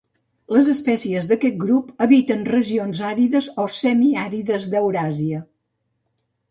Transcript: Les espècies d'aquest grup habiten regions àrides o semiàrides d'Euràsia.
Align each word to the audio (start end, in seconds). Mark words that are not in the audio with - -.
Les 0.53 0.69
espècies 0.71 1.27
d'aquest 1.31 1.59
grup 1.65 1.91
habiten 2.07 2.43
regions 2.55 3.03
àrides 3.13 3.51
o 3.65 3.69
semiàrides 3.77 4.69
d'Euràsia. 4.75 5.49